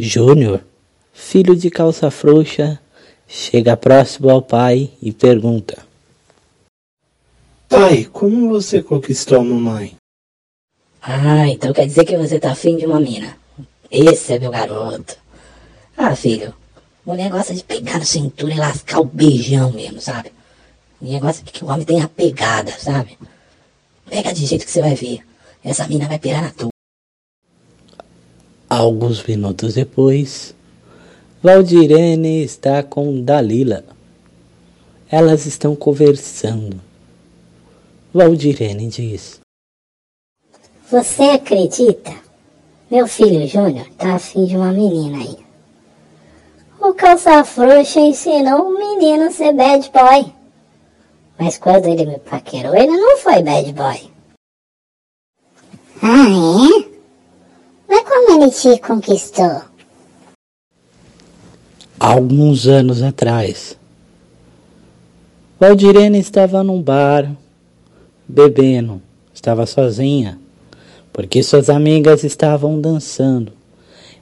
[0.00, 0.64] Júnior,
[1.12, 2.78] filho de calça frouxa,
[3.26, 5.84] chega próximo ao pai e pergunta:
[7.68, 9.96] Pai, como você conquistou a mamãe?
[11.02, 13.36] Ah, então quer dizer que você tá afim de uma mina.
[13.90, 15.18] Esse é meu garoto.
[15.96, 16.54] Ah, filho,
[17.04, 20.30] mulher gosta de pegar na cintura e lascar o beijão mesmo, sabe?
[21.00, 23.18] Mulher gosta de que o homem tenha pegada, sabe?
[24.08, 25.26] Pega de jeito que você vai ver.
[25.64, 26.77] Essa mina vai pirar na tua.
[28.78, 30.54] Alguns minutos depois,
[31.42, 33.84] Valdirene está com Dalila.
[35.10, 36.80] Elas estão conversando.
[38.14, 39.40] Valdirene diz:
[40.92, 42.14] Você acredita?
[42.88, 45.38] Meu filho Júnior tá afim de uma menina aí.
[46.80, 50.32] O calça frouxa ensinou o menino a ser bad boy.
[51.36, 54.18] Mas quando ele me paquerou, ele não foi bad boy.
[56.00, 56.28] Ah,
[58.50, 59.62] te conquistou?
[61.98, 63.76] Alguns anos atrás,
[65.58, 67.34] Valdirene estava num bar,
[68.28, 69.02] bebendo,
[69.34, 70.38] estava sozinha,
[71.12, 73.52] porque suas amigas estavam dançando.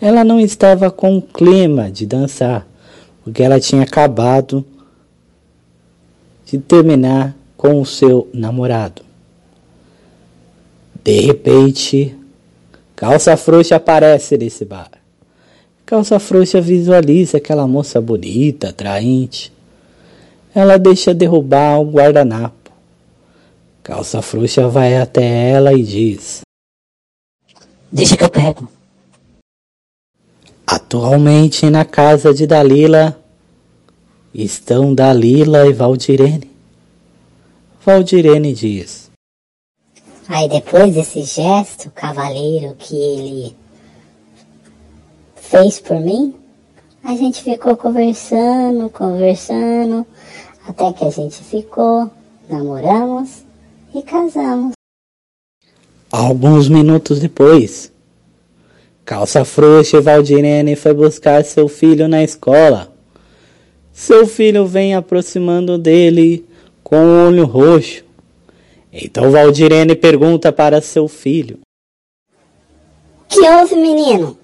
[0.00, 2.66] Ela não estava com o clima de dançar,
[3.22, 4.64] porque ela tinha acabado
[6.46, 9.02] de terminar com o seu namorado.
[11.04, 12.16] De repente,
[13.00, 14.90] Calça Frouxa aparece nesse bar.
[15.86, 19.50] Calça Frouxa visualiza aquela moça bonita, atraente.
[20.54, 22.70] Ela deixa derrubar o guardanapo.
[23.82, 26.42] Calça Frouxa vai até ela e diz:
[27.90, 28.68] Deixa que eu pego.
[30.66, 33.18] Atualmente na casa de Dalila
[34.34, 36.50] estão Dalila e Valdirene.
[37.82, 39.09] Valdirene diz:
[40.32, 43.56] Aí depois desse gesto cavaleiro que ele
[45.34, 46.32] fez por mim,
[47.02, 50.06] a gente ficou conversando, conversando,
[50.68, 52.08] até que a gente ficou,
[52.48, 53.42] namoramos
[53.92, 54.74] e casamos.
[56.12, 57.90] Alguns minutos depois,
[59.04, 62.94] Calça Frouxa e Valdirene foi buscar seu filho na escola.
[63.92, 66.46] Seu filho vem aproximando dele
[66.84, 68.04] com o olho roxo.
[68.92, 71.60] Então Valdirene pergunta para seu filho:
[73.28, 74.38] Que houve, menino?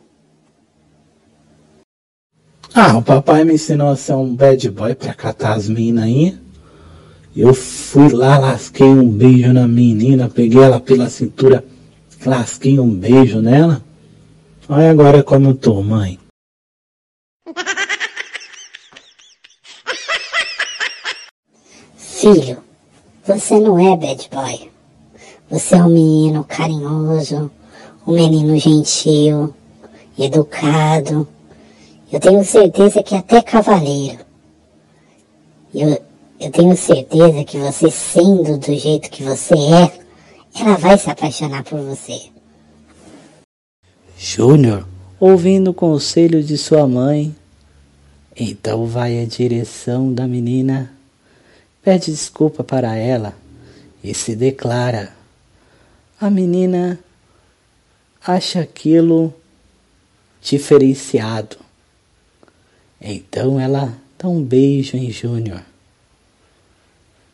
[2.75, 6.39] Ah, o papai me ensinou a ser um bad boy pra catar as minas aí.
[7.35, 11.65] Eu fui lá, lasquei um beijo na menina, peguei ela pela cintura,
[12.25, 13.83] lasquei um beijo nela.
[14.69, 16.19] Olha agora como eu tô, mãe.
[21.97, 22.63] Filho,
[23.27, 24.71] você não é bad boy.
[25.51, 27.51] Você é um menino carinhoso,
[28.07, 29.53] um menino gentil,
[30.19, 31.27] educado.
[32.13, 34.19] Eu tenho certeza que até cavaleiro.
[35.75, 36.01] Eu,
[36.41, 39.93] eu tenho certeza que você, sendo do jeito que você é,
[40.61, 42.31] ela vai se apaixonar por você.
[44.17, 44.87] Júnior,
[45.21, 47.35] ouvindo o conselho de sua mãe,
[48.39, 50.96] então vai à direção da menina,
[51.87, 53.33] pede desculpa para ela
[54.03, 55.15] e se declara.
[56.21, 56.99] A menina
[58.27, 59.33] acha aquilo
[60.43, 61.59] diferenciado.
[63.01, 65.63] Então ela dá um beijo em Júnior.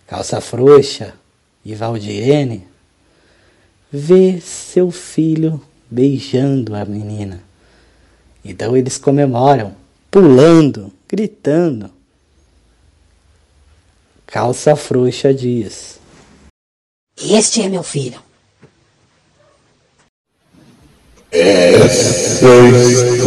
[0.07, 1.15] Calça frouxa
[1.65, 2.67] e Valdirene
[3.91, 7.43] vê seu filho beijando a menina.
[8.45, 9.75] Então eles comemoram,
[10.11, 11.91] pulando, gritando.
[14.32, 16.00] Calça frouxa diz:
[17.22, 18.19] Este é meu filho.
[21.31, 23.22] Essa história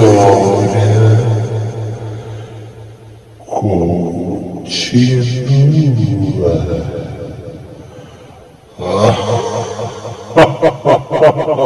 [3.45, 4.15] continua.